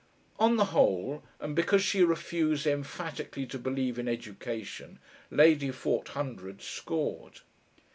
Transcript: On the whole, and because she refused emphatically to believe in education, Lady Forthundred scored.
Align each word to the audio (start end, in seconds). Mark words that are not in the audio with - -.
On 0.39 0.55
the 0.55 0.65
whole, 0.73 1.21
and 1.39 1.55
because 1.55 1.83
she 1.83 2.03
refused 2.03 2.65
emphatically 2.65 3.45
to 3.45 3.59
believe 3.59 3.99
in 3.99 4.07
education, 4.07 4.97
Lady 5.29 5.69
Forthundred 5.69 6.63
scored. 6.63 7.41